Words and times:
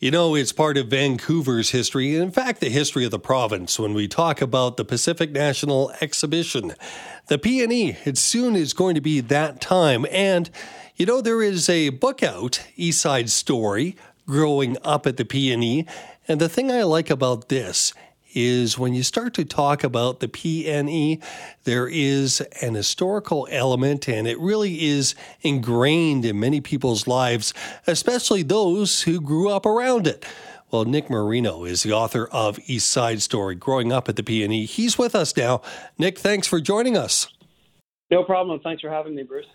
You 0.00 0.10
know, 0.10 0.34
it's 0.34 0.50
part 0.50 0.78
of 0.78 0.86
Vancouver's 0.86 1.72
history, 1.72 2.16
in 2.16 2.30
fact, 2.30 2.60
the 2.62 2.70
history 2.70 3.04
of 3.04 3.10
the 3.10 3.18
province 3.18 3.78
when 3.78 3.92
we 3.92 4.08
talk 4.08 4.40
about 4.40 4.78
the 4.78 4.84
Pacific 4.86 5.30
National 5.30 5.92
Exhibition. 6.00 6.72
The 7.26 7.36
PNE, 7.36 7.98
it 8.06 8.16
soon 8.16 8.56
is 8.56 8.72
going 8.72 8.94
to 8.94 9.02
be 9.02 9.20
that 9.20 9.60
time. 9.60 10.06
And, 10.10 10.48
you 10.96 11.04
know, 11.04 11.20
there 11.20 11.42
is 11.42 11.68
a 11.68 11.90
book 11.90 12.22
out, 12.22 12.66
East 12.76 13.02
Side 13.02 13.28
Story, 13.28 13.94
growing 14.26 14.78
up 14.82 15.06
at 15.06 15.18
the 15.18 15.24
PNE. 15.26 15.86
And 16.26 16.40
the 16.40 16.48
thing 16.48 16.72
I 16.72 16.82
like 16.84 17.10
about 17.10 17.50
this 17.50 17.92
is 18.34 18.78
when 18.78 18.94
you 18.94 19.02
start 19.02 19.34
to 19.34 19.44
talk 19.44 19.84
about 19.84 20.20
the 20.20 20.28
PNE, 20.28 21.22
there 21.64 21.88
is 21.88 22.40
an 22.62 22.74
historical 22.74 23.48
element 23.50 24.08
and 24.08 24.26
it 24.26 24.38
really 24.38 24.84
is 24.86 25.14
ingrained 25.42 26.24
in 26.24 26.40
many 26.40 26.60
people's 26.60 27.06
lives, 27.06 27.52
especially 27.86 28.42
those 28.42 29.02
who 29.02 29.20
grew 29.20 29.50
up 29.50 29.66
around 29.66 30.06
it. 30.06 30.24
Well, 30.70 30.84
Nick 30.84 31.10
Marino 31.10 31.64
is 31.64 31.82
the 31.82 31.92
author 31.92 32.28
of 32.30 32.58
East 32.66 32.88
Side 32.90 33.22
Story, 33.22 33.56
Growing 33.56 33.90
Up 33.90 34.08
at 34.08 34.14
the 34.14 34.22
PNE. 34.22 34.66
He's 34.66 34.96
with 34.96 35.16
us 35.16 35.36
now. 35.36 35.62
Nick, 35.98 36.18
thanks 36.18 36.46
for 36.46 36.60
joining 36.60 36.96
us. 36.96 37.26
No 38.10 38.22
problem. 38.22 38.60
Thanks 38.60 38.80
for 38.80 38.90
having 38.90 39.14
me, 39.14 39.24
Bruce. 39.24 39.46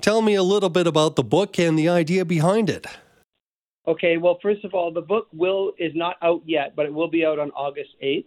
Tell 0.00 0.22
me 0.22 0.34
a 0.34 0.42
little 0.42 0.68
bit 0.68 0.86
about 0.86 1.16
the 1.16 1.24
book 1.24 1.58
and 1.58 1.78
the 1.78 1.88
idea 1.88 2.24
behind 2.24 2.68
it. 2.70 2.86
Okay, 3.88 4.16
well, 4.16 4.38
first 4.42 4.64
of 4.64 4.74
all, 4.74 4.92
the 4.92 5.00
book 5.00 5.28
will 5.32 5.72
is 5.78 5.92
not 5.94 6.16
out 6.22 6.42
yet, 6.44 6.74
but 6.74 6.86
it 6.86 6.92
will 6.92 7.08
be 7.08 7.24
out 7.24 7.38
on 7.38 7.50
August 7.52 7.90
8th. 8.02 8.24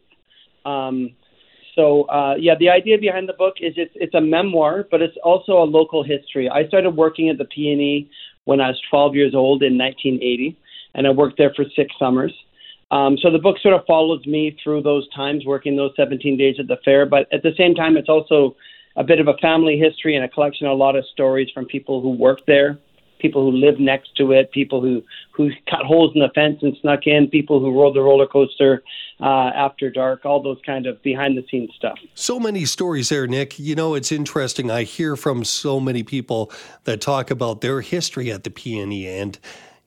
Um, 0.65 1.11
so 1.75 2.03
uh, 2.03 2.35
yeah, 2.39 2.55
the 2.59 2.69
idea 2.69 2.97
behind 2.97 3.27
the 3.27 3.33
book 3.33 3.55
is 3.59 3.73
it's 3.77 3.91
it's 3.95 4.13
a 4.13 4.21
memoir, 4.21 4.87
but 4.89 5.01
it's 5.01 5.17
also 5.23 5.53
a 5.53 5.63
local 5.63 6.03
history. 6.03 6.49
I 6.49 6.67
started 6.67 6.91
working 6.91 7.29
at 7.29 7.37
the 7.37 7.45
PNE 7.45 8.09
when 8.45 8.59
I 8.61 8.69
was 8.69 8.81
12 8.89 9.15
years 9.15 9.35
old 9.35 9.61
in 9.61 9.77
1980, 9.77 10.57
and 10.95 11.05
I 11.05 11.11
worked 11.11 11.37
there 11.37 11.53
for 11.55 11.65
six 11.75 11.93
summers. 11.99 12.33
Um, 12.91 13.17
so 13.21 13.31
the 13.31 13.37
book 13.37 13.57
sort 13.61 13.75
of 13.75 13.85
follows 13.85 14.25
me 14.25 14.57
through 14.63 14.81
those 14.81 15.07
times, 15.13 15.45
working 15.45 15.75
those 15.75 15.91
17 15.95 16.37
days 16.37 16.55
at 16.59 16.67
the 16.67 16.77
fair. 16.83 17.05
But 17.05 17.31
at 17.31 17.43
the 17.43 17.51
same 17.57 17.75
time, 17.75 17.97
it's 17.97 18.09
also 18.09 18.55
a 18.95 19.03
bit 19.03 19.19
of 19.19 19.27
a 19.27 19.37
family 19.37 19.77
history 19.77 20.15
and 20.15 20.25
a 20.25 20.29
collection 20.29 20.65
of 20.65 20.71
a 20.71 20.75
lot 20.75 20.95
of 20.95 21.05
stories 21.13 21.49
from 21.53 21.65
people 21.65 22.01
who 22.01 22.09
worked 22.09 22.47
there 22.47 22.79
people 23.19 23.49
who 23.49 23.55
live 23.55 23.79
next 23.79 24.15
to 24.15 24.31
it, 24.31 24.51
people 24.51 24.81
who 24.81 25.03
who 25.31 25.51
cut 25.69 25.81
holes 25.85 26.11
in 26.15 26.21
the 26.21 26.29
fence 26.35 26.59
and 26.61 26.75
snuck 26.81 27.05
in, 27.05 27.29
people 27.29 27.59
who 27.59 27.79
rode 27.79 27.95
the 27.95 28.01
roller 28.01 28.27
coaster 28.27 28.83
uh, 29.21 29.51
after 29.55 29.89
dark, 29.89 30.25
all 30.25 30.41
those 30.41 30.57
kind 30.65 30.85
of 30.85 31.01
behind 31.03 31.37
the 31.37 31.45
scenes 31.49 31.71
stuff. 31.75 31.97
So 32.15 32.39
many 32.39 32.65
stories 32.65 33.09
there, 33.09 33.27
Nick. 33.27 33.59
You 33.59 33.75
know, 33.75 33.93
it's 33.93 34.11
interesting. 34.11 34.71
I 34.71 34.83
hear 34.83 35.15
from 35.15 35.43
so 35.43 35.79
many 35.79 36.03
people 36.03 36.51
that 36.85 37.01
talk 37.01 37.31
about 37.31 37.61
their 37.61 37.81
history 37.81 38.31
at 38.31 38.43
the 38.43 38.49
PNE 38.49 39.05
and. 39.05 39.39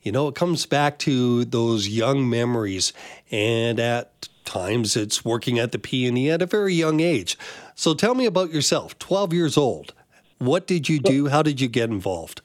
You 0.04 0.10
know, 0.10 0.26
it 0.26 0.34
comes 0.34 0.66
back 0.66 0.98
to 1.00 1.44
those 1.44 1.86
young 1.86 2.28
memories, 2.28 2.92
and 3.30 3.78
at 3.78 4.28
times 4.44 4.96
it's 4.96 5.24
working 5.24 5.60
at 5.60 5.70
the 5.70 5.78
PNE 5.78 6.28
at 6.28 6.42
a 6.42 6.46
very 6.46 6.74
young 6.74 6.98
age. 6.98 7.38
So 7.76 7.94
tell 7.94 8.16
me 8.16 8.26
about 8.26 8.50
yourself, 8.50 8.98
12 8.98 9.32
years 9.32 9.56
old. 9.56 9.94
What 10.38 10.66
did 10.66 10.88
you 10.88 10.98
do? 10.98 11.28
How 11.28 11.42
did 11.42 11.60
you 11.60 11.68
get 11.68 11.88
involved? 11.88 12.40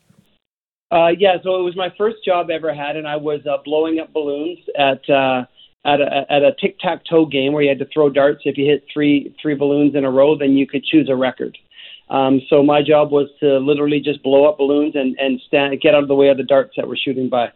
Uh, 0.89 1.09
yeah, 1.17 1.35
so 1.43 1.59
it 1.59 1.63
was 1.63 1.75
my 1.75 1.93
first 1.97 2.23
job 2.23 2.47
I 2.49 2.53
ever 2.53 2.73
had, 2.73 2.95
and 2.95 3.07
I 3.07 3.17
was 3.17 3.41
uh, 3.45 3.57
blowing 3.65 3.99
up 3.99 4.13
balloons 4.13 4.59
at 4.77 5.07
uh, 5.09 5.43
at 5.83 5.99
a 5.99 6.25
at 6.29 6.43
a 6.43 6.53
tic 6.59 6.79
tac 6.79 7.03
toe 7.09 7.25
game 7.25 7.51
where 7.51 7.61
you 7.61 7.69
had 7.69 7.79
to 7.79 7.87
throw 7.93 8.09
darts. 8.09 8.41
If 8.45 8.57
you 8.57 8.65
hit 8.65 8.85
three 8.91 9.35
three 9.41 9.55
balloons 9.55 9.95
in 9.95 10.05
a 10.05 10.11
row, 10.11 10.37
then 10.37 10.51
you 10.53 10.65
could 10.65 10.85
choose 10.85 11.09
a 11.09 11.15
record. 11.15 11.57
Um, 12.09 12.41
so 12.49 12.63
my 12.63 12.81
job 12.81 13.11
was 13.11 13.27
to 13.41 13.57
literally 13.57 13.99
just 13.99 14.23
blow 14.23 14.47
up 14.47 14.57
balloons 14.57 14.95
and 14.95 15.17
and 15.19 15.41
stand, 15.45 15.79
get 15.81 15.93
out 15.93 16.03
of 16.03 16.07
the 16.07 16.15
way 16.15 16.29
of 16.29 16.37
the 16.37 16.43
darts 16.43 16.73
that 16.77 16.87
were 16.87 16.97
shooting 16.97 17.27
by. 17.27 17.51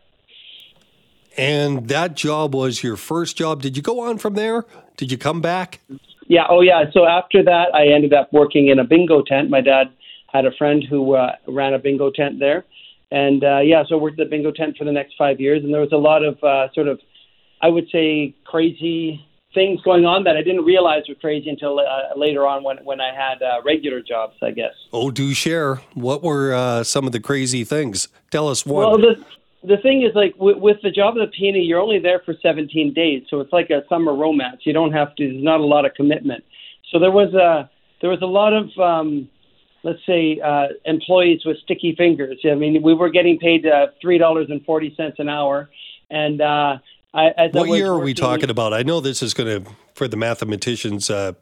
And 1.37 1.87
that 1.87 2.15
job 2.15 2.53
was 2.53 2.83
your 2.83 2.97
first 2.97 3.37
job. 3.37 3.61
Did 3.61 3.77
you 3.77 3.83
go 3.83 4.01
on 4.01 4.17
from 4.17 4.33
there? 4.33 4.65
Did 4.97 5.09
you 5.09 5.17
come 5.17 5.39
back? 5.39 5.79
Yeah. 6.27 6.45
Oh, 6.49 6.59
yeah. 6.59 6.83
So 6.91 7.05
after 7.05 7.41
that, 7.43 7.73
I 7.73 7.87
ended 7.87 8.13
up 8.13 8.33
working 8.33 8.67
in 8.67 8.79
a 8.79 8.83
bingo 8.83 9.21
tent. 9.21 9.49
My 9.49 9.61
dad 9.61 9.91
had 10.27 10.45
a 10.45 10.51
friend 10.51 10.83
who 10.83 11.15
uh, 11.15 11.37
ran 11.47 11.73
a 11.73 11.79
bingo 11.79 12.11
tent 12.11 12.39
there 12.39 12.65
and 13.11 13.43
uh, 13.43 13.59
yeah, 13.59 13.83
so 13.87 13.97
I 13.97 14.01
worked 14.01 14.19
at 14.19 14.25
the 14.25 14.29
bingo 14.29 14.51
tent 14.51 14.77
for 14.77 14.85
the 14.85 14.91
next 14.91 15.15
five 15.17 15.39
years, 15.39 15.63
and 15.63 15.73
there 15.73 15.81
was 15.81 15.91
a 15.91 15.97
lot 15.97 16.23
of 16.23 16.41
uh, 16.43 16.71
sort 16.73 16.87
of, 16.87 16.99
I 17.61 17.67
would 17.67 17.87
say, 17.91 18.33
crazy 18.45 19.25
things 19.53 19.81
going 19.81 20.05
on 20.05 20.23
that 20.23 20.37
I 20.37 20.41
didn't 20.41 20.63
realize 20.63 21.03
were 21.09 21.15
crazy 21.15 21.49
until 21.49 21.79
uh, 21.79 22.17
later 22.17 22.47
on 22.47 22.63
when 22.63 22.77
when 22.85 23.01
I 23.01 23.13
had 23.13 23.41
uh, 23.41 23.61
regular 23.63 24.01
jobs, 24.01 24.35
I 24.41 24.51
guess. 24.51 24.73
Oh, 24.93 25.11
do 25.11 25.33
share. 25.33 25.75
What 25.93 26.23
were 26.23 26.53
uh, 26.53 26.83
some 26.83 27.05
of 27.05 27.11
the 27.11 27.19
crazy 27.19 27.63
things? 27.63 28.07
Tell 28.29 28.47
us 28.47 28.65
one. 28.65 28.87
Well, 28.87 28.97
the 28.97 29.25
the 29.63 29.77
thing 29.77 30.03
is, 30.03 30.15
like 30.15 30.33
with, 30.37 30.57
with 30.57 30.77
the 30.81 30.89
job 30.91 31.17
of 31.17 31.29
the 31.29 31.35
PNE, 31.37 31.67
you're 31.67 31.81
only 31.81 31.99
there 31.99 32.21
for 32.25 32.33
17 32.41 32.93
days, 32.93 33.23
so 33.29 33.41
it's 33.41 33.53
like 33.53 33.69
a 33.69 33.83
summer 33.89 34.15
romance. 34.15 34.61
You 34.63 34.73
don't 34.73 34.93
have 34.93 35.15
to. 35.15 35.27
There's 35.27 35.43
not 35.43 35.59
a 35.59 35.65
lot 35.65 35.85
of 35.85 35.93
commitment. 35.93 36.43
So 36.91 36.99
there 36.99 37.11
was 37.11 37.33
a 37.33 37.69
there 37.99 38.09
was 38.09 38.21
a 38.21 38.25
lot 38.25 38.53
of 38.53 38.69
um, 38.79 39.29
let's 39.83 39.99
say, 40.05 40.39
uh, 40.39 40.67
employees 40.85 41.41
with 41.45 41.57
sticky 41.59 41.95
fingers. 41.95 42.39
I 42.49 42.55
mean, 42.55 42.81
we 42.81 42.93
were 42.93 43.09
getting 43.09 43.39
paid 43.39 43.65
uh, 43.65 43.87
three 44.01 44.17
dollars 44.17 44.47
and 44.49 44.63
forty 44.65 44.93
cents 44.95 45.17
an 45.19 45.29
hour, 45.29 45.69
and 46.09 46.41
uh, 46.41 46.77
I, 47.13 47.27
as 47.37 47.53
what 47.53 47.69
I 47.69 47.75
year 47.75 47.87
are 47.87 47.99
we 47.99 48.13
talking 48.13 48.49
about? 48.49 48.73
I 48.73 48.83
know 48.83 49.01
this 49.01 49.21
is 49.21 49.33
going 49.33 49.63
to 49.63 49.71
for 49.93 50.07
the 50.07 50.17
mathematicians, 50.17 51.09
uh, 51.09 51.33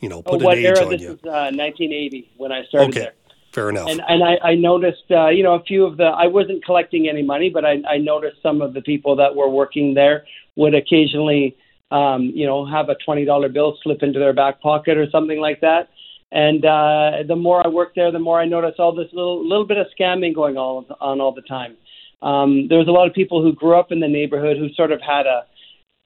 you 0.00 0.08
know, 0.08 0.22
put 0.22 0.42
oh, 0.42 0.50
an 0.50 0.58
age 0.58 0.78
on 0.78 0.88
this 0.90 1.00
you. 1.00 1.12
is 1.12 1.24
uh, 1.24 1.52
1980 1.54 2.30
when 2.36 2.52
I 2.52 2.64
started 2.64 2.90
okay. 2.90 3.00
there. 3.00 3.12
Fair 3.52 3.68
enough. 3.68 3.88
And, 3.88 4.00
and 4.08 4.24
I, 4.24 4.38
I 4.42 4.54
noticed, 4.54 5.04
uh, 5.10 5.28
you 5.28 5.42
know, 5.42 5.54
a 5.54 5.62
few 5.62 5.84
of 5.84 5.98
the, 5.98 6.04
I 6.04 6.26
wasn't 6.26 6.64
collecting 6.64 7.08
any 7.08 7.22
money, 7.22 7.50
but 7.50 7.66
I, 7.66 7.82
I 7.86 7.98
noticed 7.98 8.40
some 8.42 8.62
of 8.62 8.72
the 8.72 8.80
people 8.80 9.16
that 9.16 9.36
were 9.36 9.48
working 9.48 9.92
there 9.92 10.24
would 10.56 10.74
occasionally, 10.74 11.56
um, 11.90 12.32
you 12.34 12.46
know, 12.46 12.64
have 12.64 12.88
a 12.88 12.96
$20 13.06 13.52
bill 13.52 13.78
slip 13.82 14.02
into 14.02 14.18
their 14.18 14.32
back 14.32 14.62
pocket 14.62 14.96
or 14.96 15.08
something 15.10 15.38
like 15.38 15.60
that. 15.60 15.90
And 16.32 16.64
uh, 16.64 17.24
the 17.28 17.36
more 17.36 17.64
I 17.64 17.68
worked 17.68 17.94
there, 17.94 18.10
the 18.10 18.18
more 18.18 18.40
I 18.40 18.46
noticed 18.46 18.80
all 18.80 18.94
this 18.94 19.12
little 19.12 19.46
little 19.46 19.66
bit 19.66 19.76
of 19.76 19.86
scamming 19.98 20.34
going 20.34 20.56
on 20.56 20.86
on 20.98 21.20
all 21.20 21.34
the 21.34 21.42
time. 21.42 21.76
Um, 22.22 22.68
there 22.68 22.78
was 22.78 22.88
a 22.88 22.92
lot 22.92 23.06
of 23.06 23.12
people 23.12 23.42
who 23.42 23.52
grew 23.52 23.78
up 23.78 23.92
in 23.92 24.00
the 24.00 24.08
neighborhood 24.08 24.56
who 24.56 24.72
sort 24.74 24.92
of 24.92 25.00
had 25.02 25.26
a 25.26 25.44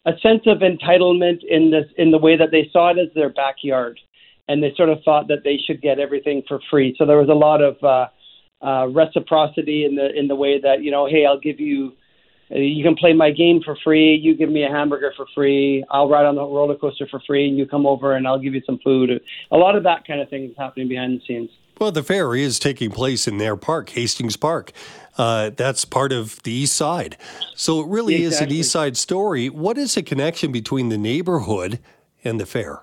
a 0.05 0.19
sense 0.21 0.43
of 0.47 0.59
entitlement 0.59 1.45
in 1.49 1.71
this 1.71 1.85
in 1.97 2.11
the 2.11 2.19
way 2.19 2.37
that 2.37 2.51
they 2.51 2.69
saw 2.73 2.91
it 2.91 2.99
as 2.99 3.13
their 3.15 3.29
backyard, 3.29 4.01
and 4.49 4.63
they 4.63 4.73
sort 4.77 4.89
of 4.89 4.99
thought 5.05 5.29
that 5.29 5.45
they 5.45 5.59
should 5.65 5.81
get 5.81 6.01
everything 6.01 6.43
for 6.49 6.61
free. 6.71 6.95
So 6.99 7.07
there 7.07 7.19
was 7.19 7.29
a 7.29 7.33
lot 7.33 7.63
of 7.63 7.77
uh, 7.85 8.09
uh, 8.67 8.87
reciprocity 8.89 9.85
in 9.85 9.95
the 9.95 10.13
in 10.13 10.27
the 10.27 10.35
way 10.35 10.61
that 10.61 10.83
you 10.83 10.91
know, 10.91 11.07
hey, 11.07 11.25
I'll 11.25 11.41
give 11.41 11.61
you 11.61 11.93
you 12.49 12.85
can 12.85 12.95
play 12.95 13.13
my 13.13 13.31
game 13.31 13.61
for 13.65 13.77
free. 13.83 14.15
You 14.15 14.37
give 14.37 14.51
me 14.51 14.65
a 14.65 14.69
hamburger 14.69 15.13
for 15.17 15.27
free. 15.35 15.85
I'll 15.91 16.09
ride 16.09 16.27
on 16.27 16.37
the 16.37 16.43
roller 16.43 16.77
coaster 16.77 17.07
for 17.11 17.21
free, 17.27 17.49
and 17.49 17.59
you 17.59 17.67
come 17.67 17.87
over 17.87 18.15
and 18.15 18.27
I'll 18.27 18.39
give 18.39 18.55
you 18.55 18.63
some 18.65 18.79
food. 18.79 19.21
A 19.51 19.57
lot 19.57 19.77
of 19.77 19.83
that 19.85 20.07
kind 20.07 20.21
of 20.21 20.29
thing 20.29 20.45
is 20.45 20.57
happening 20.57 20.89
behind 20.89 21.21
the 21.21 21.25
scenes. 21.27 21.51
Well, 21.79 21.93
the 21.93 22.03
fair 22.03 22.35
is 22.35 22.59
taking 22.59 22.91
place 22.91 23.29
in 23.29 23.39
their 23.39 23.57
park, 23.57 23.91
Hastings 23.91 24.37
Park. 24.37 24.73
Uh, 25.19 25.51
that's 25.55 25.85
part 25.85 26.13
of 26.13 26.43
the 26.43 26.53
East 26.53 26.75
Side. 26.75 27.17
So 27.55 27.81
it 27.81 27.89
really 27.89 28.25
exactly. 28.25 28.27
is 28.27 28.41
an 28.41 28.59
East 28.61 28.71
Side 28.71 28.97
story. 28.97 29.51
What 29.51 29.77
is 29.77 29.95
the 29.95 30.03
connection 30.03 30.53
between 30.53 30.89
the 30.89 30.99
neighborhood 30.99 31.79
and 32.25 32.41
the 32.41 32.47
fair? 32.47 32.83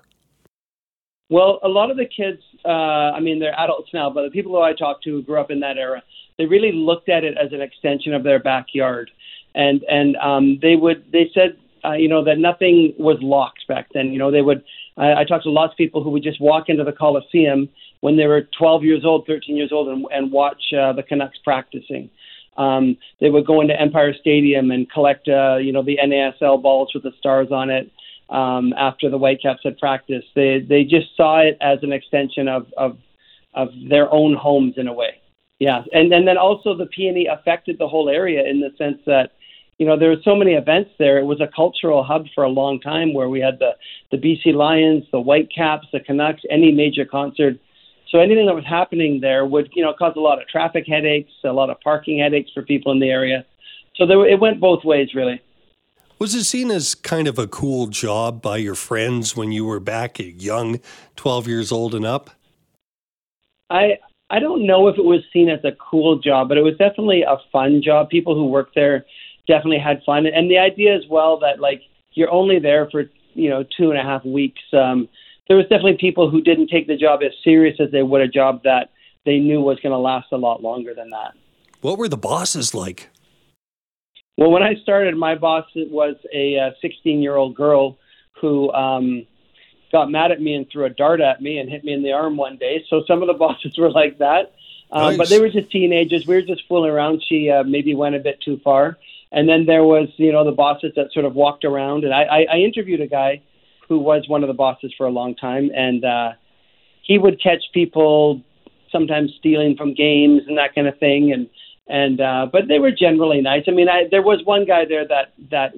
Well, 1.30 1.58
a 1.62 1.68
lot 1.68 1.90
of 1.90 1.96
the 1.96 2.06
kids, 2.06 2.42
uh, 2.64 2.68
I 2.68 3.18
mean, 3.18 3.40
they're 3.40 3.58
adults 3.58 3.90
now, 3.92 4.10
but 4.10 4.22
the 4.22 4.30
people 4.30 4.52
who 4.52 4.60
I 4.60 4.74
talked 4.74 5.04
to 5.04 5.10
who 5.10 5.22
grew 5.22 5.40
up 5.40 5.50
in 5.50 5.60
that 5.60 5.78
era, 5.78 6.02
they 6.38 6.46
really 6.46 6.72
looked 6.72 7.08
at 7.08 7.24
it 7.24 7.36
as 7.36 7.52
an 7.52 7.60
extension 7.60 8.14
of 8.14 8.22
their 8.22 8.38
backyard 8.38 9.10
and 9.54 9.82
and 9.88 10.16
um, 10.16 10.58
they 10.60 10.76
would 10.76 11.04
they 11.12 11.30
said 11.34 11.56
uh, 11.84 11.92
you 11.92 12.08
know 12.08 12.24
that 12.24 12.38
nothing 12.38 12.94
was 12.98 13.18
locked 13.20 13.66
back 13.68 13.88
then. 13.94 14.12
You 14.12 14.18
know 14.18 14.30
they 14.30 14.42
would. 14.42 14.64
I, 14.96 15.20
I 15.20 15.24
talked 15.24 15.44
to 15.44 15.50
lots 15.50 15.72
of 15.72 15.76
people 15.76 16.02
who 16.02 16.10
would 16.10 16.22
just 16.22 16.40
walk 16.40 16.68
into 16.68 16.84
the 16.84 16.92
Coliseum 16.92 17.68
when 18.00 18.16
they 18.16 18.26
were 18.26 18.42
12 18.58 18.84
years 18.84 19.04
old, 19.04 19.26
13 19.26 19.56
years 19.56 19.72
old, 19.72 19.88
and, 19.88 20.04
and 20.10 20.30
watch 20.30 20.62
uh, 20.78 20.92
the 20.92 21.02
Canucks 21.02 21.38
practicing. 21.42 22.10
Um, 22.56 22.96
they 23.20 23.30
would 23.30 23.46
go 23.46 23.60
into 23.60 23.78
Empire 23.80 24.14
Stadium 24.20 24.70
and 24.70 24.90
collect, 24.90 25.28
uh, 25.28 25.56
you 25.56 25.72
know, 25.72 25.82
the 25.82 25.98
NASL 26.04 26.62
balls 26.62 26.92
with 26.94 27.02
the 27.02 27.12
stars 27.18 27.48
on 27.50 27.70
it 27.70 27.90
um, 28.30 28.72
after 28.76 29.10
the 29.10 29.18
Whitecaps 29.18 29.60
had 29.64 29.78
practiced. 29.78 30.28
They 30.34 30.60
they 30.60 30.84
just 30.84 31.16
saw 31.16 31.40
it 31.40 31.56
as 31.60 31.78
an 31.82 31.92
extension 31.92 32.48
of 32.48 32.66
of 32.76 32.98
of 33.54 33.68
their 33.88 34.12
own 34.12 34.34
homes 34.34 34.74
in 34.76 34.88
a 34.88 34.92
way. 34.92 35.20
Yeah, 35.58 35.82
and 35.92 36.12
and 36.12 36.26
then 36.26 36.36
also 36.36 36.76
the 36.76 36.86
PNE 36.86 37.32
affected 37.32 37.78
the 37.78 37.88
whole 37.88 38.08
area 38.08 38.48
in 38.48 38.60
the 38.60 38.70
sense 38.76 38.98
that 39.06 39.32
you 39.78 39.86
know, 39.86 39.98
there 39.98 40.10
were 40.10 40.22
so 40.24 40.36
many 40.36 40.52
events 40.52 40.90
there. 40.98 41.18
It 41.18 41.24
was 41.24 41.40
a 41.40 41.48
cultural 41.54 42.04
hub 42.04 42.26
for 42.34 42.44
a 42.44 42.48
long 42.48 42.80
time 42.80 43.12
where 43.12 43.28
we 43.28 43.40
had 43.40 43.58
the, 43.58 43.72
the 44.10 44.16
BC 44.16 44.54
Lions, 44.54 45.04
the 45.10 45.20
Whitecaps, 45.20 45.88
the 45.92 46.00
Canucks, 46.00 46.42
any 46.50 46.72
major 46.72 47.04
concert. 47.04 47.58
So 48.10 48.20
anything 48.20 48.46
that 48.46 48.54
was 48.54 48.64
happening 48.64 49.20
there 49.20 49.44
would, 49.44 49.70
you 49.74 49.82
know, 49.82 49.92
cause 49.92 50.14
a 50.16 50.20
lot 50.20 50.40
of 50.40 50.46
traffic 50.48 50.84
headaches, 50.86 51.32
a 51.44 51.52
lot 51.52 51.70
of 51.70 51.80
parking 51.80 52.20
headaches 52.20 52.50
for 52.54 52.62
people 52.62 52.92
in 52.92 53.00
the 53.00 53.10
area. 53.10 53.44
So 53.96 54.06
there, 54.06 54.24
it 54.26 54.38
went 54.38 54.60
both 54.60 54.84
ways, 54.84 55.14
really. 55.14 55.40
Was 56.20 56.34
it 56.34 56.44
seen 56.44 56.70
as 56.70 56.94
kind 56.94 57.26
of 57.26 57.38
a 57.38 57.48
cool 57.48 57.88
job 57.88 58.40
by 58.40 58.58
your 58.58 58.76
friends 58.76 59.36
when 59.36 59.50
you 59.50 59.64
were 59.64 59.80
back 59.80 60.18
young, 60.20 60.80
12 61.16 61.48
years 61.48 61.72
old 61.72 61.94
and 61.94 62.06
up? 62.06 62.30
I 63.70 63.98
I 64.30 64.38
don't 64.38 64.66
know 64.66 64.88
if 64.88 64.96
it 64.96 65.04
was 65.04 65.20
seen 65.32 65.48
as 65.48 65.62
a 65.64 65.72
cool 65.72 66.18
job, 66.18 66.48
but 66.48 66.56
it 66.56 66.62
was 66.62 66.76
definitely 66.76 67.22
a 67.22 67.36
fun 67.52 67.82
job. 67.82 68.08
People 68.08 68.34
who 68.34 68.46
worked 68.46 68.74
there 68.74 69.04
definitely 69.46 69.78
had 69.78 70.02
fun. 70.04 70.26
And 70.26 70.50
the 70.50 70.58
idea 70.58 70.94
as 70.94 71.02
well 71.08 71.38
that 71.40 71.60
like 71.60 71.82
you're 72.12 72.30
only 72.30 72.58
there 72.58 72.88
for 72.90 73.04
you 73.34 73.50
know 73.50 73.64
two 73.76 73.90
and 73.90 73.98
a 73.98 74.02
half 74.02 74.24
weeks. 74.24 74.62
Um, 74.72 75.08
there 75.48 75.56
was 75.56 75.66
definitely 75.66 75.98
people 75.98 76.30
who 76.30 76.40
didn't 76.40 76.68
take 76.68 76.86
the 76.86 76.96
job 76.96 77.20
as 77.22 77.32
serious 77.42 77.78
as 77.78 77.90
they 77.90 78.02
would 78.02 78.22
a 78.22 78.28
job 78.28 78.62
that 78.64 78.90
they 79.26 79.38
knew 79.38 79.60
was 79.60 79.78
going 79.80 79.92
to 79.92 79.98
last 79.98 80.28
a 80.32 80.36
lot 80.36 80.62
longer 80.62 80.94
than 80.94 81.10
that. 81.10 81.34
What 81.80 81.98
were 81.98 82.08
the 82.08 82.16
bosses 82.16 82.74
like? 82.74 83.10
Well, 84.36 84.50
when 84.50 84.62
I 84.62 84.74
started, 84.82 85.16
my 85.16 85.34
boss 85.34 85.66
was 85.74 86.16
a 86.32 86.70
16 86.80 87.20
year 87.20 87.36
old 87.36 87.54
girl 87.54 87.98
who 88.40 88.72
um, 88.72 89.26
got 89.92 90.10
mad 90.10 90.32
at 90.32 90.40
me 90.40 90.54
and 90.54 90.66
threw 90.70 90.86
a 90.86 90.90
dart 90.90 91.20
at 91.20 91.40
me 91.40 91.58
and 91.58 91.70
hit 91.70 91.84
me 91.84 91.92
in 91.92 92.02
the 92.02 92.12
arm 92.12 92.36
one 92.36 92.56
day. 92.56 92.84
So 92.88 93.04
some 93.06 93.22
of 93.22 93.28
the 93.28 93.34
bosses 93.38 93.76
were 93.78 93.90
like 93.90 94.18
that. 94.18 94.54
Um, 94.90 95.02
nice. 95.02 95.18
But 95.18 95.28
they 95.28 95.40
were 95.40 95.48
just 95.48 95.70
teenagers. 95.70 96.26
We 96.26 96.34
were 96.34 96.42
just 96.42 96.62
fooling 96.68 96.90
around. 96.90 97.22
She 97.26 97.50
uh, 97.50 97.64
maybe 97.64 97.94
went 97.94 98.14
a 98.14 98.18
bit 98.18 98.40
too 98.40 98.60
far. 98.64 98.98
And 99.34 99.48
then 99.48 99.66
there 99.66 99.82
was, 99.82 100.08
you 100.16 100.30
know, 100.30 100.44
the 100.44 100.52
bosses 100.52 100.92
that 100.94 101.12
sort 101.12 101.26
of 101.26 101.34
walked 101.34 101.64
around. 101.64 102.04
And 102.04 102.14
I, 102.14 102.22
I, 102.22 102.46
I 102.52 102.56
interviewed 102.58 103.00
a 103.00 103.08
guy 103.08 103.42
who 103.88 103.98
was 103.98 104.28
one 104.28 104.44
of 104.44 104.46
the 104.46 104.54
bosses 104.54 104.94
for 104.96 105.06
a 105.06 105.10
long 105.10 105.34
time, 105.34 105.70
and 105.74 106.04
uh, 106.04 106.32
he 107.02 107.18
would 107.18 107.42
catch 107.42 107.62
people 107.74 108.40
sometimes 108.92 109.32
stealing 109.38 109.76
from 109.76 109.92
games 109.92 110.42
and 110.46 110.56
that 110.56 110.72
kind 110.74 110.86
of 110.86 110.96
thing. 110.98 111.32
And 111.32 111.50
and 111.88 112.20
uh, 112.20 112.46
but 112.50 112.68
they 112.68 112.78
were 112.78 112.92
generally 112.92 113.40
nice. 113.40 113.64
I 113.66 113.72
mean, 113.72 113.88
I, 113.88 114.04
there 114.08 114.22
was 114.22 114.40
one 114.44 114.64
guy 114.64 114.84
there 114.88 115.06
that 115.08 115.32
that 115.50 115.74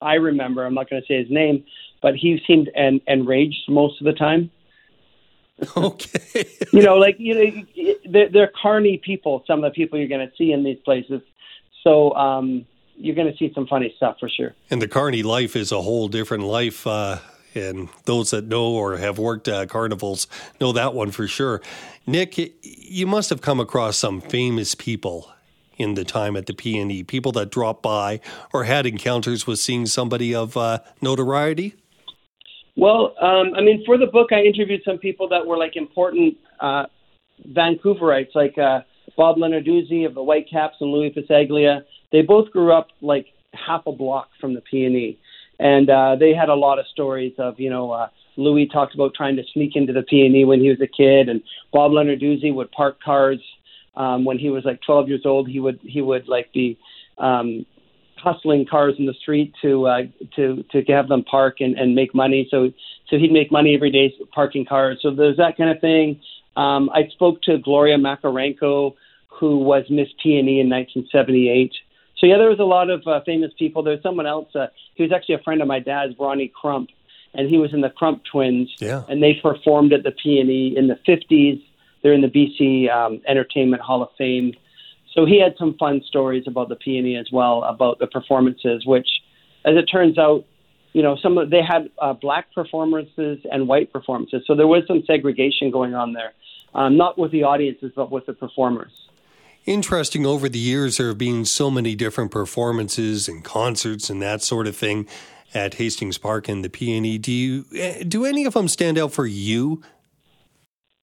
I 0.00 0.14
remember. 0.14 0.64
I'm 0.64 0.74
not 0.74 0.88
going 0.88 1.02
to 1.02 1.06
say 1.06 1.18
his 1.18 1.30
name, 1.30 1.64
but 2.00 2.16
he 2.16 2.40
seemed 2.46 2.70
en- 2.74 3.02
enraged 3.06 3.68
most 3.68 4.00
of 4.00 4.06
the 4.06 4.12
time. 4.12 4.50
Okay. 5.74 6.46
you 6.70 6.82
know, 6.82 6.96
like 6.96 7.16
you 7.18 7.34
know, 7.34 7.94
they're, 8.10 8.28
they're 8.30 8.52
carny 8.60 9.00
people. 9.02 9.42
Some 9.46 9.64
of 9.64 9.72
the 9.72 9.74
people 9.74 9.98
you're 9.98 10.08
going 10.08 10.26
to 10.26 10.32
see 10.36 10.52
in 10.52 10.64
these 10.64 10.78
places. 10.84 11.22
So 11.82 12.12
um, 12.14 12.66
you're 12.96 13.14
going 13.14 13.30
to 13.30 13.36
see 13.36 13.52
some 13.54 13.66
funny 13.66 13.92
stuff 13.96 14.16
for 14.18 14.28
sure. 14.28 14.54
And 14.70 14.80
the 14.80 14.88
carny 14.88 15.22
life 15.22 15.56
is 15.56 15.72
a 15.72 15.82
whole 15.82 16.08
different 16.08 16.44
life. 16.44 16.86
Uh, 16.86 17.18
and 17.54 17.88
those 18.04 18.30
that 18.30 18.46
know 18.46 18.68
or 18.72 18.98
have 18.98 19.18
worked 19.18 19.48
at 19.48 19.68
carnivals 19.68 20.26
know 20.60 20.72
that 20.72 20.94
one 20.94 21.10
for 21.10 21.26
sure. 21.26 21.62
Nick, 22.06 22.36
you 22.62 23.06
must 23.06 23.30
have 23.30 23.40
come 23.40 23.60
across 23.60 23.96
some 23.96 24.20
famous 24.20 24.74
people 24.74 25.32
in 25.78 25.94
the 25.94 26.04
time 26.04 26.36
at 26.36 26.46
the 26.46 26.52
PNE, 26.52 27.06
people 27.06 27.32
that 27.32 27.50
dropped 27.50 27.82
by 27.82 28.20
or 28.52 28.64
had 28.64 28.86
encounters 28.86 29.46
with 29.46 29.58
seeing 29.58 29.86
somebody 29.86 30.34
of 30.34 30.56
uh, 30.56 30.78
notoriety. 31.00 31.74
Well, 32.76 33.14
um, 33.20 33.54
I 33.54 33.62
mean, 33.62 33.82
for 33.86 33.96
the 33.96 34.06
book, 34.06 34.32
I 34.32 34.42
interviewed 34.42 34.82
some 34.84 34.98
people 34.98 35.28
that 35.30 35.46
were 35.46 35.56
like 35.56 35.76
important 35.76 36.36
uh, 36.60 36.86
Vancouverites, 37.52 38.34
like 38.34 38.56
uh, 38.58 38.80
Bob 39.16 39.36
Lenarduzzi 39.36 40.06
of 40.06 40.14
the 40.14 40.22
Whitecaps 40.22 40.76
and 40.80 40.90
Lui 40.90 41.10
Passaglia. 41.10 41.84
They 42.16 42.22
both 42.22 42.50
grew 42.50 42.72
up 42.72 42.88
like 43.02 43.26
half 43.52 43.82
a 43.86 43.92
block 43.92 44.30
from 44.40 44.54
the 44.54 44.62
PNE, 44.62 45.18
and 45.58 45.90
uh, 45.90 46.16
they 46.18 46.32
had 46.32 46.48
a 46.48 46.54
lot 46.54 46.78
of 46.78 46.86
stories 46.86 47.34
of 47.36 47.60
you 47.60 47.68
know. 47.68 47.92
Uh, 47.92 48.08
Lui 48.38 48.66
talked 48.66 48.94
about 48.94 49.12
trying 49.14 49.36
to 49.36 49.42
sneak 49.52 49.76
into 49.76 49.92
the 49.92 50.00
PNE 50.00 50.46
when 50.46 50.60
he 50.60 50.70
was 50.70 50.80
a 50.80 50.86
kid, 50.86 51.28
and 51.28 51.42
Bob 51.74 51.90
Lenarduzzi 51.90 52.54
would 52.54 52.70
park 52.72 53.02
cars 53.02 53.38
um, 53.96 54.24
when 54.24 54.38
he 54.38 54.48
was 54.48 54.64
like 54.64 54.80
12 54.80 55.08
years 55.08 55.22
old. 55.26 55.46
He 55.46 55.60
would 55.60 55.78
he 55.82 56.00
would 56.00 56.26
like 56.26 56.50
be 56.54 56.78
um, 57.18 57.66
hustling 58.16 58.64
cars 58.64 58.94
in 58.98 59.04
the 59.04 59.14
street 59.20 59.52
to 59.60 59.86
uh, 59.86 60.02
to 60.36 60.64
to 60.72 60.82
have 60.88 61.08
them 61.08 61.22
park 61.22 61.56
and, 61.60 61.76
and 61.78 61.94
make 61.94 62.14
money. 62.14 62.48
So 62.50 62.72
so 63.10 63.18
he'd 63.18 63.30
make 63.30 63.52
money 63.52 63.74
every 63.74 63.90
day 63.90 64.14
parking 64.34 64.64
cars. 64.64 65.00
So 65.02 65.14
there's 65.14 65.36
that 65.36 65.58
kind 65.58 65.68
of 65.68 65.82
thing. 65.82 66.18
Um, 66.56 66.88
I 66.94 67.08
spoke 67.12 67.42
to 67.42 67.58
Gloria 67.58 67.98
Makarenko, 67.98 68.94
who 69.38 69.58
was 69.58 69.84
Miss 69.90 70.08
PNE 70.24 70.60
in 70.62 70.70
1978. 70.70 71.72
So 72.18 72.26
yeah, 72.26 72.38
there 72.38 72.48
was 72.48 72.60
a 72.60 72.64
lot 72.64 72.90
of 72.90 73.06
uh, 73.06 73.20
famous 73.24 73.52
people. 73.58 73.82
There's 73.82 74.02
someone 74.02 74.26
else. 74.26 74.48
Uh, 74.54 74.68
he 74.94 75.02
was 75.02 75.12
actually 75.12 75.36
a 75.36 75.42
friend 75.42 75.60
of 75.60 75.68
my 75.68 75.80
dad's, 75.80 76.14
Ronnie 76.18 76.52
Crump, 76.54 76.90
and 77.34 77.48
he 77.48 77.58
was 77.58 77.74
in 77.74 77.82
the 77.82 77.90
Crump 77.90 78.22
Twins. 78.30 78.70
Yeah. 78.78 79.02
And 79.08 79.22
they 79.22 79.34
performed 79.34 79.92
at 79.92 80.02
the 80.02 80.12
PNE 80.12 80.76
in 80.76 80.88
the 80.88 80.98
50s. 81.06 81.62
They're 82.02 82.14
in 82.14 82.22
the 82.22 82.28
BC 82.28 82.90
um, 82.90 83.20
Entertainment 83.26 83.82
Hall 83.82 84.02
of 84.02 84.08
Fame 84.16 84.54
so 85.16 85.24
he 85.24 85.40
had 85.40 85.54
some 85.58 85.74
fun 85.78 86.02
stories 86.06 86.44
about 86.46 86.68
the 86.68 86.76
PNE 86.76 87.18
as 87.18 87.28
well, 87.32 87.64
about 87.64 87.98
the 87.98 88.06
performances, 88.06 88.84
which, 88.84 89.08
as 89.64 89.74
it 89.74 89.86
turns 89.86 90.18
out, 90.18 90.44
you 90.92 91.02
know, 91.02 91.16
some 91.22 91.38
of 91.38 91.50
they 91.50 91.62
had 91.62 91.90
uh, 91.98 92.12
black 92.12 92.52
performances 92.54 93.38
and 93.50 93.66
white 93.66 93.92
performances. 93.92 94.42
So 94.46 94.54
there 94.54 94.66
was 94.66 94.82
some 94.86 95.02
segregation 95.06 95.70
going 95.70 95.94
on 95.94 96.12
there, 96.12 96.32
um, 96.74 96.96
not 96.98 97.18
with 97.18 97.32
the 97.32 97.44
audiences, 97.44 97.92
but 97.96 98.10
with 98.10 98.26
the 98.26 98.34
performers. 98.34 98.92
Interesting. 99.66 100.24
Over 100.24 100.48
the 100.48 100.58
years, 100.58 100.96
there 100.96 101.08
have 101.08 101.18
been 101.18 101.44
so 101.44 101.70
many 101.70 101.94
different 101.94 102.30
performances 102.30 103.28
and 103.28 103.44
concerts 103.44 104.08
and 104.08 104.22
that 104.22 104.42
sort 104.42 104.66
of 104.66 104.76
thing 104.76 105.06
at 105.52 105.74
Hastings 105.74 106.18
Park 106.18 106.48
and 106.48 106.64
the 106.64 106.68
PNE. 106.68 107.20
Do 107.20 107.32
you 107.32 107.64
eh, 107.74 108.04
do 108.06 108.24
any 108.24 108.44
of 108.44 108.54
them 108.54 108.68
stand 108.68 108.96
out 108.98 109.12
for 109.12 109.26
you 109.26 109.82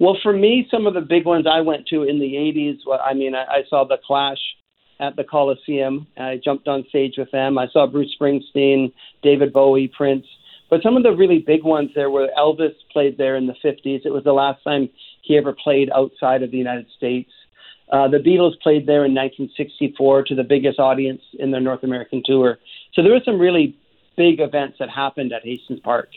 well, 0.03 0.17
for 0.21 0.33
me, 0.33 0.67
some 0.69 0.85
of 0.85 0.95
the 0.95 0.99
big 0.99 1.25
ones 1.25 1.45
I 1.49 1.61
went 1.61 1.87
to 1.87 2.03
in 2.03 2.19
the 2.19 2.33
80s, 2.33 2.79
I 3.01 3.13
mean, 3.13 3.35
I, 3.35 3.43
I 3.43 3.63
saw 3.69 3.85
The 3.85 3.97
Clash 4.05 4.39
at 4.99 5.15
the 5.15 5.23
Coliseum. 5.23 6.07
I 6.17 6.41
jumped 6.43 6.67
on 6.67 6.83
stage 6.89 7.13
with 7.17 7.31
them. 7.31 7.57
I 7.57 7.67
saw 7.71 7.87
Bruce 7.87 8.13
Springsteen, 8.19 8.91
David 9.21 9.53
Bowie, 9.53 9.87
Prince. 9.95 10.25
But 10.69 10.81
some 10.83 10.97
of 10.97 11.03
the 11.03 11.13
really 11.13 11.39
big 11.39 11.63
ones 11.63 11.91
there 11.95 12.09
were 12.09 12.27
Elvis 12.37 12.73
played 12.91 13.17
there 13.17 13.37
in 13.37 13.47
the 13.47 13.55
50s. 13.63 14.01
It 14.05 14.11
was 14.11 14.25
the 14.25 14.33
last 14.33 14.63
time 14.63 14.89
he 15.21 15.37
ever 15.37 15.53
played 15.53 15.89
outside 15.95 16.43
of 16.43 16.51
the 16.51 16.57
United 16.57 16.87
States. 16.97 17.31
Uh, 17.91 18.07
the 18.07 18.17
Beatles 18.17 18.59
played 18.61 18.85
there 18.85 19.05
in 19.05 19.13
1964 19.13 20.23
to 20.23 20.35
the 20.35 20.43
biggest 20.43 20.79
audience 20.79 21.21
in 21.37 21.51
their 21.51 21.61
North 21.61 21.83
American 21.83 22.23
tour. 22.25 22.57
So 22.93 23.03
there 23.03 23.11
were 23.11 23.21
some 23.25 23.39
really 23.39 23.77
big 24.15 24.39
events 24.39 24.77
that 24.79 24.89
happened 24.89 25.33
at 25.33 25.43
Hastings 25.43 25.79
Park 25.81 26.09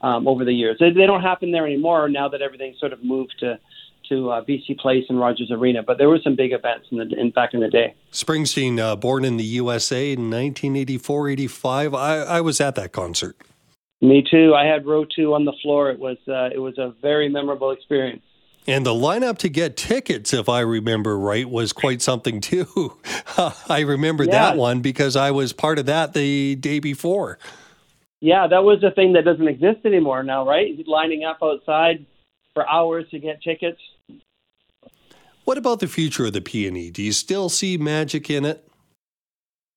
um, 0.00 0.26
over 0.28 0.44
the 0.44 0.52
years. 0.52 0.76
They, 0.78 0.90
they 0.90 1.06
don't 1.06 1.22
happen 1.22 1.52
there 1.52 1.66
anymore 1.66 2.08
now 2.08 2.28
that 2.28 2.42
everything's 2.42 2.78
sort 2.78 2.92
of 2.92 3.02
moved 3.04 3.34
to 3.40 3.58
to 4.08 4.30
uh, 4.30 4.44
BC 4.44 4.78
Place 4.78 5.04
and 5.08 5.18
Rogers 5.18 5.50
Arena. 5.50 5.82
But 5.82 5.98
there 5.98 6.08
were 6.08 6.20
some 6.22 6.36
big 6.36 6.52
events 6.52 6.86
in 6.92 6.98
the 6.98 7.08
in 7.18 7.30
back 7.30 7.54
in 7.54 7.60
the 7.60 7.68
day. 7.68 7.94
Springsteen, 8.12 8.78
uh, 8.78 8.94
born 8.94 9.24
in 9.24 9.36
the 9.36 9.44
USA 9.44 10.12
in 10.12 10.30
1984, 10.30 11.30
85. 11.30 11.94
I, 11.94 12.18
I 12.18 12.40
was 12.40 12.60
at 12.60 12.76
that 12.76 12.92
concert. 12.92 13.36
Me 14.00 14.24
too. 14.28 14.54
I 14.54 14.64
had 14.64 14.86
row 14.86 15.04
two 15.04 15.34
on 15.34 15.44
the 15.44 15.54
floor. 15.62 15.90
It 15.90 15.98
was 15.98 16.18
uh, 16.28 16.50
it 16.54 16.58
was 16.58 16.78
a 16.78 16.94
very 17.02 17.28
memorable 17.28 17.70
experience. 17.70 18.22
And 18.68 18.84
the 18.84 18.94
lineup 18.94 19.38
to 19.38 19.48
get 19.48 19.76
tickets, 19.76 20.32
if 20.32 20.48
I 20.48 20.60
remember 20.60 21.16
right, 21.18 21.48
was 21.48 21.72
quite 21.72 22.02
something 22.02 22.40
too. 22.40 22.98
I 23.68 23.80
remember 23.80 24.24
yeah. 24.24 24.32
that 24.32 24.56
one 24.56 24.80
because 24.80 25.14
I 25.14 25.30
was 25.30 25.52
part 25.52 25.78
of 25.78 25.86
that 25.86 26.14
the 26.14 26.56
day 26.56 26.80
before. 26.80 27.38
Yeah, 28.20 28.46
that 28.48 28.64
was 28.64 28.82
a 28.82 28.90
thing 28.90 29.12
that 29.12 29.24
doesn't 29.24 29.46
exist 29.46 29.84
anymore 29.84 30.22
now, 30.22 30.46
right? 30.46 30.74
Lining 30.86 31.24
up 31.24 31.38
outside 31.42 32.06
for 32.54 32.68
hours 32.68 33.04
to 33.10 33.18
get 33.18 33.42
tickets. 33.42 33.80
What 35.44 35.58
about 35.58 35.78
the 35.78 35.86
future 35.86 36.26
of 36.26 36.32
the 36.32 36.40
PNE? 36.40 36.92
Do 36.92 37.02
you 37.02 37.12
still 37.12 37.48
see 37.48 37.76
magic 37.76 38.28
in 38.30 38.44
it? 38.44 38.66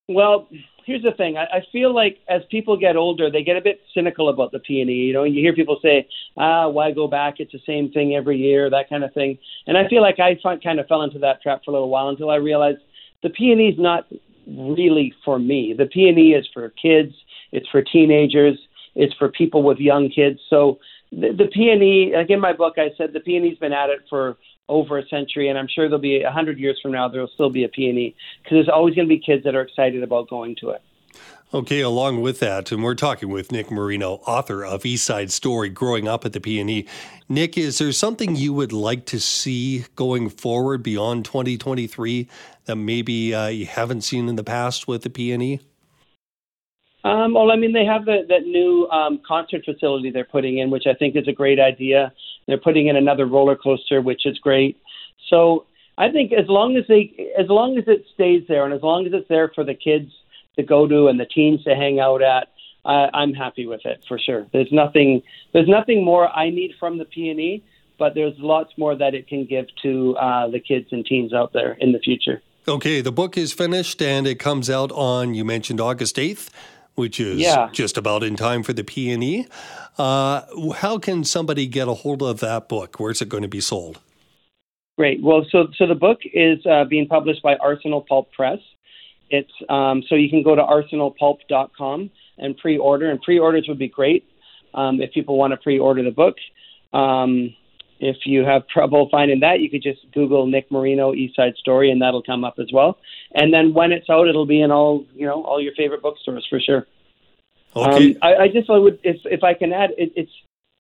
Well, 0.08 0.48
here's 0.90 1.04
the 1.04 1.12
thing. 1.12 1.38
I, 1.38 1.44
I 1.44 1.66
feel 1.72 1.94
like 1.94 2.18
as 2.28 2.42
people 2.50 2.76
get 2.76 2.96
older, 2.96 3.30
they 3.30 3.44
get 3.44 3.58
a 3.58 3.62
bit 3.62 3.82
cynical 3.94 4.30
about 4.30 4.52
the 4.52 4.60
PNE. 4.60 5.06
You 5.08 5.14
know, 5.14 5.24
you 5.24 5.42
hear 5.42 5.54
people 5.54 5.80
say, 5.82 6.08
"Ah, 6.38 6.68
why 6.68 6.92
go 6.92 7.08
back? 7.08 7.36
It's 7.40 7.52
the 7.52 7.62
same 7.66 7.92
thing 7.92 8.16
every 8.16 8.38
year," 8.38 8.70
that 8.70 8.90
kind 8.90 9.04
of 9.04 9.14
thing. 9.14 9.38
And 9.68 9.78
I 9.78 9.88
feel 9.88 10.02
like 10.02 10.20
I 10.20 10.38
kind 10.64 10.80
of 10.80 10.88
fell 10.88 11.04
into 11.04 11.20
that 11.20 11.42
trap 11.42 11.62
for 11.64 11.72
a 11.72 11.74
little 11.74 11.90
while 11.90 12.10
until 12.10 12.30
I 12.30 12.36
realized 12.36 12.80
the 13.24 13.30
PNE 13.30 13.74
is 13.74 13.80
not 13.80 14.08
really 14.48 15.14
for 15.24 15.38
me. 15.38 15.76
The 15.78 15.86
PNE 15.86 16.38
is 16.40 16.48
for 16.54 16.70
kids 16.70 17.14
it's 17.52 17.68
for 17.70 17.82
teenagers. 17.82 18.58
It's 18.96 19.14
for 19.16 19.30
people 19.30 19.64
with 19.64 19.80
young 19.80 20.10
kids. 20.10 20.40
So 20.50 20.80
the, 21.12 21.30
the 21.32 21.46
PNE, 21.46 22.14
like 22.14 22.30
in 22.30 22.40
my 22.40 22.54
book, 22.54 22.76
I 22.78 22.90
said 22.98 23.14
the 23.14 23.20
PNE's 23.20 23.58
been 23.58 23.74
at 23.74 23.90
it 23.90 24.00
for 24.10 24.38
over 24.70 24.98
a 24.98 25.08
century, 25.08 25.50
and 25.50 25.58
I'm 25.58 25.68
sure 25.68 25.90
there'll 25.90 26.00
be 26.00 26.22
a 26.22 26.32
hundred 26.32 26.60
years 26.60 26.80
from 26.82 26.94
now 26.94 27.10
there 27.10 27.22
will 27.22 27.32
still 27.34 27.50
be 27.50 27.66
a 27.66 27.70
PNE 27.70 28.16
because 28.44 28.56
there's 28.56 28.70
always 28.70 28.96
going 28.96 29.08
to 29.08 29.14
be 29.14 29.20
kids 29.20 29.44
that 29.44 29.56
are 29.56 29.62
excited 29.62 30.04
about 30.04 30.30
going 30.30 30.56
to 30.62 30.70
it. 30.70 30.82
Okay, 31.52 31.82
along 31.82 32.22
with 32.22 32.40
that, 32.42 32.72
and 32.72 32.84
we're 32.84 32.94
talking 32.94 33.30
with 33.30 33.52
Nick 33.52 33.72
Marino, 33.72 34.22
author 34.28 34.64
of 34.64 34.86
East 34.86 35.04
Side 35.04 35.32
Story, 35.32 35.68
growing 35.70 36.08
up 36.08 36.24
at 36.24 36.32
the 36.32 36.40
PNE. 36.40 36.88
Nick, 37.28 37.58
is 37.58 37.80
there 37.80 37.92
something 37.92 38.36
you 38.36 38.54
would 38.54 38.72
like 38.72 39.08
to 39.08 39.20
see 39.20 39.86
going 39.96 40.30
forward 40.30 40.84
beyond 40.84 41.26
2023 41.26 42.28
that 42.66 42.76
maybe 42.76 43.34
uh, 43.34 43.48
you 43.48 43.66
haven't 43.66 44.02
seen 44.02 44.30
in 44.30 44.36
the 44.36 44.44
past 44.44 44.88
with 44.88 45.02
the 45.02 45.10
PNE? 45.10 45.60
Um, 47.04 47.34
well, 47.34 47.52
I 47.52 47.56
mean, 47.56 47.74
they 47.74 47.86
have 47.86 48.06
the, 48.06 48.26
that 48.28 48.44
new 48.44 48.88
um, 48.90 49.22
concert 49.26 49.64
facility 49.64 50.12
they're 50.12 50.26
putting 50.26 50.58
in, 50.58 50.70
which 50.70 50.86
I 50.86 50.94
think 50.94 51.16
is 51.16 51.28
a 51.28 51.32
great 51.32 51.60
idea. 51.60 52.12
They're 52.48 52.58
putting 52.58 52.88
in 52.88 52.96
another 52.96 53.26
roller 53.26 53.56
coaster, 53.56 54.02
which 54.02 54.26
is 54.26 54.38
great. 54.40 54.78
So 55.30 55.66
I 55.98 56.10
think 56.12 56.34
as 56.34 56.48
long 56.48 56.76
as 56.76 56.86
they, 56.88 57.32
as 57.38 57.48
long 57.48 57.78
as 57.78 57.86
it 57.88 58.06
stays 58.14 58.44
there, 58.48 58.66
and 58.66 58.74
as 58.74 58.82
long 58.82 59.06
as 59.06 59.14
it's 59.14 59.30
there 59.30 59.50
for 59.54 59.64
the 59.64 59.76
kids 59.76 60.12
to 60.58 60.64
go 60.64 60.88
to 60.88 61.08
and 61.08 61.20
the 61.20 61.26
teens 61.26 61.64
to 61.64 61.76
hang 61.76 62.00
out 62.00 62.22
at, 62.22 62.50
uh, 62.86 63.08
I'm 63.14 63.34
happy 63.34 63.66
with 63.66 63.86
it 63.86 64.02
for 64.08 64.18
sure. 64.18 64.48
There's 64.52 64.72
nothing, 64.72 65.22
there's 65.54 65.68
nothing 65.68 66.04
more 66.04 66.28
I 66.30 66.50
need 66.50 66.74
from 66.80 66.98
the 66.98 67.06
PNE, 67.06 67.62
but 67.98 68.16
there's 68.16 68.34
lots 68.40 68.72
more 68.78 68.96
that 68.96 69.14
it 69.14 69.28
can 69.28 69.46
give 69.46 69.68
to 69.84 70.18
uh, 70.18 70.48
the 70.50 70.60
kids 70.60 70.88
and 70.92 71.06
teens 71.06 71.34
out 71.34 71.54
there 71.54 71.74
in 71.80 71.92
the 71.92 72.00
future. 72.00 72.42
Okay, 72.68 73.02
the 73.02 73.12
book 73.12 73.38
is 73.38 73.52
finished 73.52 74.02
and 74.02 74.28
it 74.28 74.36
comes 74.36 74.70
out 74.70 74.92
on, 74.92 75.34
you 75.34 75.44
mentioned 75.44 75.82
August 75.82 76.16
8th, 76.16 76.50
which 77.00 77.20
is 77.20 77.40
yeah. 77.40 77.70
just 77.72 77.98
about 77.98 78.24
in 78.24 78.36
time 78.36 78.62
for 78.62 78.74
the 78.74 78.84
PNE. 78.84 79.48
Uh, 79.98 80.42
how 80.76 81.00
can 81.00 81.24
somebody 81.24 81.66
get 81.66 81.88
a 81.88 81.94
hold 81.94 82.22
of 82.22 82.42
that 82.42 82.68
book? 82.68 83.00
Where's 83.00 83.22
it 83.22 83.30
going 83.30 83.44
to 83.44 83.50
be 83.50 83.62
sold? 83.62 84.00
Great. 84.98 85.24
Well, 85.24 85.46
so 85.50 85.68
so 85.78 85.88
the 85.88 85.96
book 85.96 86.20
is 86.26 86.60
uh, 86.70 86.84
being 86.84 87.08
published 87.08 87.42
by 87.42 87.56
Arsenal 87.56 88.02
Pulp 88.02 88.32
Press. 88.34 88.60
It's 89.30 89.52
um, 89.70 90.04
so 90.10 90.16
you 90.16 90.30
can 90.30 90.44
go 90.44 90.56
to 90.56 90.62
arsenalpulp.com 90.62 92.12
and 92.38 92.58
pre-order, 92.58 93.10
and 93.10 93.22
pre-orders 93.22 93.66
would 93.70 93.80
be 93.80 93.88
great 93.88 94.26
um, 94.74 95.02
if 95.02 95.14
people 95.14 95.38
want 95.38 95.52
to 95.52 95.58
pre-order 95.58 96.04
the 96.04 96.12
book. 96.12 96.36
Um, 96.92 97.56
if 98.00 98.18
you 98.26 98.46
have 98.46 98.68
trouble 98.68 99.10
finding 99.12 99.42
that, 99.42 99.60
you 99.60 99.70
could 99.70 99.84
just 99.84 100.00
Google 100.14 100.48
Nick 100.48 100.72
Marino 100.72 101.14
East 101.14 101.36
Side 101.36 101.56
Story, 101.58 101.92
and 101.92 102.02
that'll 102.02 102.24
come 102.24 102.44
up 102.44 102.56
as 102.60 102.68
well. 102.72 102.98
And 103.34 103.54
then 103.54 103.74
when 103.74 103.92
it's 103.92 104.10
out, 104.10 104.28
it'll 104.28 104.46
be 104.46 104.62
in 104.62 104.72
all 104.72 105.06
you 105.14 105.26
know 105.26 105.44
all 105.44 105.62
your 105.62 105.74
favorite 105.76 106.02
bookstores 106.02 106.46
for 106.50 106.60
sure. 106.60 106.88
Okay. 107.76 108.12
Um, 108.12 108.18
I, 108.22 108.36
I 108.36 108.48
just 108.48 108.70
would, 108.70 109.00
if 109.04 109.18
if 109.26 109.44
I 109.44 109.54
can 109.54 109.74
add, 109.74 109.92
it, 109.98 110.12
it's 110.16 110.32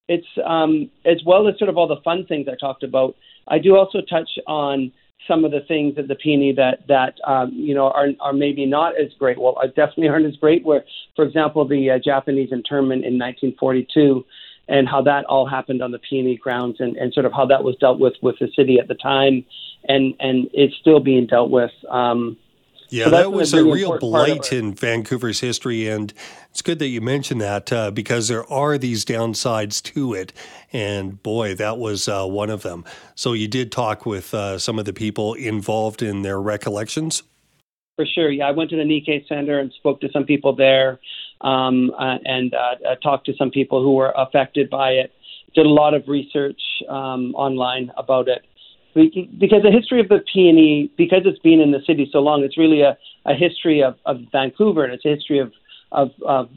it's 0.07 0.27
um, 0.45 0.89
as 1.05 1.21
well 1.25 1.47
as 1.47 1.57
sort 1.57 1.69
of 1.69 1.77
all 1.77 1.87
the 1.87 2.01
fun 2.03 2.25
things 2.25 2.47
I 2.51 2.55
talked 2.55 2.83
about. 2.83 3.15
I 3.47 3.59
do 3.59 3.75
also 3.75 3.99
touch 4.01 4.29
on 4.47 4.91
some 5.27 5.43
of 5.45 5.51
the 5.51 5.61
things 5.67 5.97
at 5.97 6.07
the 6.07 6.15
PNE 6.15 6.55
that 6.55 6.87
that 6.87 7.15
um, 7.27 7.51
you 7.53 7.75
know 7.75 7.89
are 7.91 8.09
are 8.19 8.33
maybe 8.33 8.65
not 8.65 8.93
as 8.99 9.11
great. 9.19 9.39
Well, 9.39 9.55
definitely 9.75 10.07
aren't 10.07 10.25
as 10.25 10.35
great. 10.37 10.65
Where, 10.65 10.83
for 11.15 11.25
example, 11.25 11.67
the 11.67 11.91
uh, 11.91 11.99
Japanese 12.03 12.49
internment 12.51 13.05
in 13.05 13.19
1942 13.19 14.25
and 14.69 14.87
how 14.87 15.01
that 15.01 15.25
all 15.25 15.47
happened 15.47 15.81
on 15.81 15.91
the 15.91 15.99
PNE 15.99 16.39
grounds 16.39 16.77
and, 16.79 16.95
and 16.95 17.13
sort 17.13 17.25
of 17.25 17.33
how 17.33 17.45
that 17.47 17.63
was 17.63 17.75
dealt 17.77 17.99
with 17.99 18.13
with 18.21 18.37
the 18.39 18.47
city 18.55 18.79
at 18.79 18.87
the 18.87 18.95
time 18.95 19.43
and 19.87 20.13
and 20.19 20.49
it's 20.53 20.75
still 20.75 20.99
being 20.99 21.25
dealt 21.25 21.49
with. 21.49 21.71
Um, 21.89 22.37
yeah, 22.89 23.05
so 23.05 23.11
that 23.11 23.31
was 23.31 23.53
a, 23.53 23.57
really 23.57 23.83
real 23.83 23.99
blight 23.99 24.51
in 24.51 24.73
Vancouver's 24.73 25.39
history, 25.39 25.87
and 25.87 26.11
it's 26.49 26.63
good 26.63 26.79
that 26.79 26.87
you 26.87 27.01
mentioned 27.01 27.39
that 27.39 27.71
uh, 27.71 27.91
because 27.91 28.27
there 28.29 28.51
are 28.51 28.79
these 28.79 29.05
downsides 29.05 29.81
to 29.93 30.15
it, 30.15 30.33
and 30.73 31.21
boy, 31.21 31.53
that 31.55 31.77
was 31.77 32.07
uh, 32.07 32.25
one 32.25 32.49
of 32.49 32.63
them. 32.63 32.83
So 33.13 33.33
you 33.33 33.47
did 33.47 33.71
talk 33.71 34.07
with 34.07 34.33
uh, 34.33 34.57
some 34.57 34.79
of 34.79 34.85
the 34.85 34.93
people 34.93 35.35
involved 35.35 36.01
in 36.01 36.23
their 36.23 36.41
recollections. 36.41 37.21
For 37.95 38.07
sure, 38.07 38.31
yeah, 38.31 38.47
I 38.47 38.51
went 38.51 38.71
to 38.71 38.75
the 38.75 38.83
Nikkei 38.83 39.27
Center 39.27 39.59
and 39.59 39.71
spoke 39.73 40.01
to 40.01 40.09
some 40.11 40.23
people 40.23 40.55
there 40.55 40.99
um, 41.41 41.91
uh, 41.97 42.17
and 42.25 42.53
uh, 42.53 42.91
uh, 42.91 42.95
talked 42.95 43.25
to 43.27 43.33
some 43.37 43.49
people 43.51 43.81
who 43.81 43.95
were 43.95 44.13
affected 44.17 44.69
by 44.69 44.91
it. 44.91 45.11
Did 45.55 45.65
a 45.65 45.69
lot 45.69 45.93
of 45.93 46.03
research 46.07 46.61
um, 46.89 47.33
online 47.35 47.91
about 47.97 48.27
it 48.27 48.45
because 48.93 49.63
the 49.63 49.71
history 49.71 49.99
of 49.99 50.09
the 50.09 50.19
PNE, 50.35 50.91
because 50.97 51.21
it's 51.25 51.39
been 51.39 51.59
in 51.59 51.71
the 51.71 51.81
city 51.85 52.09
so 52.11 52.19
long, 52.19 52.43
it's 52.43 52.57
really 52.57 52.81
a, 52.81 52.97
a 53.25 53.33
history 53.33 53.83
of, 53.83 53.95
of 54.05 54.17
Vancouver 54.31 54.83
and 54.83 54.93
it's 54.93 55.05
a 55.05 55.09
history 55.09 55.39
of, 55.39 55.51
of, 55.91 56.09
of 56.25 56.49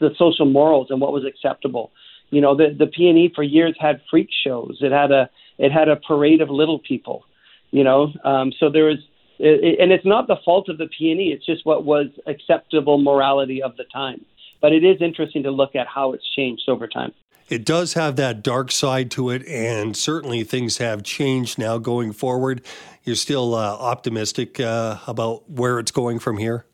the 0.00 0.10
social 0.16 0.46
morals 0.46 0.88
and 0.90 1.00
what 1.00 1.12
was 1.12 1.24
acceptable. 1.24 1.90
You 2.30 2.40
know, 2.40 2.56
the 2.56 2.68
the 2.78 2.86
PNE 2.86 3.34
for 3.34 3.42
years 3.42 3.74
had 3.80 4.00
freak 4.08 4.28
shows. 4.44 4.78
It 4.80 4.92
had 4.92 5.10
a 5.10 5.28
it 5.58 5.72
had 5.72 5.88
a 5.88 5.96
parade 5.96 6.40
of 6.40 6.48
little 6.48 6.78
people. 6.78 7.24
You 7.72 7.82
know, 7.82 8.12
um, 8.24 8.52
so 8.58 8.70
there 8.70 8.84
was 8.84 8.98
it, 9.40 9.80
and 9.80 9.90
it's 9.90 10.06
not 10.06 10.28
the 10.28 10.36
fault 10.44 10.68
of 10.68 10.78
the 10.78 10.84
PNE. 10.84 11.34
It's 11.34 11.44
just 11.44 11.66
what 11.66 11.84
was 11.84 12.06
acceptable 12.28 12.98
morality 12.98 13.60
of 13.60 13.76
the 13.76 13.84
time. 13.92 14.24
But 14.60 14.72
it 14.72 14.84
is 14.84 15.00
interesting 15.00 15.42
to 15.44 15.50
look 15.50 15.74
at 15.74 15.86
how 15.86 16.12
it's 16.12 16.28
changed 16.34 16.68
over 16.68 16.86
time. 16.86 17.12
It 17.48 17.64
does 17.64 17.94
have 17.94 18.14
that 18.16 18.44
dark 18.44 18.70
side 18.70 19.10
to 19.12 19.30
it, 19.30 19.44
and 19.48 19.96
certainly 19.96 20.44
things 20.44 20.78
have 20.78 21.02
changed 21.02 21.58
now 21.58 21.78
going 21.78 22.12
forward. 22.12 22.62
You're 23.02 23.16
still 23.16 23.54
uh, 23.54 23.76
optimistic 23.76 24.60
uh, 24.60 24.98
about 25.06 25.50
where 25.50 25.80
it's 25.80 25.90
going 25.90 26.20
from 26.20 26.38
here. 26.38 26.64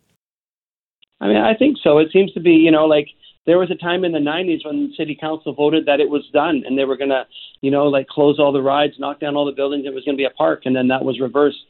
I 1.18 1.28
mean, 1.28 1.38
I 1.38 1.54
think 1.54 1.78
so. 1.82 1.96
It 1.98 2.08
seems 2.12 2.32
to 2.34 2.40
be, 2.40 2.52
you 2.52 2.70
know, 2.70 2.84
like 2.84 3.08
there 3.46 3.58
was 3.58 3.70
a 3.70 3.74
time 3.74 4.04
in 4.04 4.12
the 4.12 4.18
90s 4.18 4.66
when 4.66 4.88
the 4.88 4.94
city 4.96 5.16
council 5.18 5.54
voted 5.54 5.86
that 5.86 6.00
it 6.00 6.10
was 6.10 6.28
done 6.32 6.62
and 6.66 6.76
they 6.76 6.84
were 6.84 6.96
going 6.96 7.10
to, 7.10 7.24
you 7.62 7.70
know, 7.70 7.86
like 7.86 8.06
close 8.08 8.38
all 8.38 8.52
the 8.52 8.60
rides, 8.60 8.94
knock 8.98 9.20
down 9.20 9.34
all 9.34 9.46
the 9.46 9.52
buildings. 9.52 9.86
It 9.86 9.94
was 9.94 10.04
going 10.04 10.16
to 10.16 10.20
be 10.20 10.26
a 10.26 10.30
park, 10.30 10.62
and 10.66 10.76
then 10.76 10.88
that 10.88 11.04
was 11.04 11.20
reversed. 11.20 11.64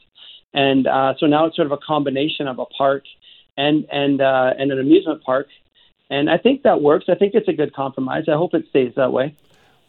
And 0.53 0.87
uh, 0.87 1.13
so 1.19 1.27
now 1.27 1.45
it's 1.45 1.55
sort 1.55 1.67
of 1.67 1.71
a 1.71 1.77
combination 1.77 2.47
of 2.47 2.59
a 2.59 2.65
park 2.65 3.03
and 3.57 3.85
and 3.91 4.21
uh, 4.21 4.53
and 4.57 4.71
an 4.71 4.79
amusement 4.79 5.23
park. 5.23 5.47
And 6.09 6.29
I 6.29 6.37
think 6.37 6.63
that 6.63 6.81
works. 6.81 7.05
I 7.09 7.15
think 7.15 7.33
it's 7.33 7.47
a 7.47 7.53
good 7.53 7.73
compromise. 7.73 8.25
I 8.27 8.33
hope 8.33 8.53
it 8.53 8.65
stays 8.69 8.93
that 8.95 9.11
way. 9.11 9.35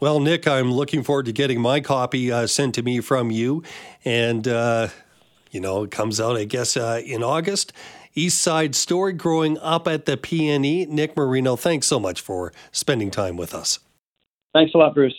Well, 0.01 0.21
Nick, 0.21 0.47
I'm 0.47 0.73
looking 0.73 1.03
forward 1.03 1.27
to 1.27 1.33
getting 1.33 1.61
my 1.61 1.81
copy 1.81 2.31
uh, 2.31 2.47
sent 2.47 2.75
to 2.77 2.83
me 2.83 3.01
from 3.01 3.31
you. 3.31 3.63
And, 4.05 4.47
uh, 4.47 4.89
you 5.51 5.61
know, 5.61 5.85
it 5.85 5.91
comes 5.91 6.21
out, 6.21 6.37
I 6.37 6.45
guess, 6.45 6.77
uh, 6.77 7.01
in 7.05 7.23
August. 7.23 7.73
East 8.15 8.43
Side 8.43 8.75
Story 8.75 9.13
growing 9.13 9.59
up 9.59 9.87
at 9.87 10.07
the 10.07 10.17
PNE. 10.17 10.89
Nick 10.89 11.17
Marino, 11.17 11.57
thanks 11.57 11.87
so 11.87 12.01
much 12.01 12.21
for 12.21 12.53
spending 12.73 13.11
time 13.11 13.37
with 13.37 13.55
us. 13.55 13.79
Thanks 14.55 14.75
a 14.75 14.79
lot, 14.79 14.95
Bruce. 14.95 15.15